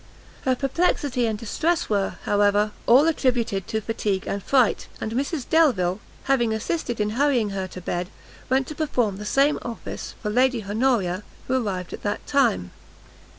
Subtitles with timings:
[0.45, 5.99] Her perplexity and distress were, however, all attributed to fatigue and fright; and Mrs Delvile,
[6.23, 8.09] having assisted in hurrying her to bed,
[8.49, 12.71] went to perform the same office for Lady Honoria, who arrived at that time.